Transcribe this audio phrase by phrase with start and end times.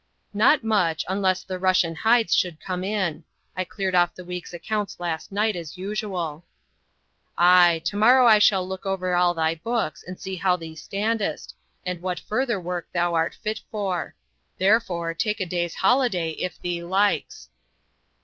[0.33, 3.23] "Not much, unless the Russian hides should come in;
[3.55, 6.43] I cleared off the week's accounts last night, as usual."
[7.37, 11.53] "Ay, to morrow I shall look over all thy books and see how thee stand'st,
[11.85, 14.15] and what further work thou art fit for.
[14.57, 17.49] Therefore, take a day's holiday, if thee likes."